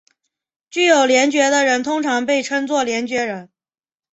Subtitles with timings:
[0.71, 3.51] 具有联觉的人通常被称作联觉人。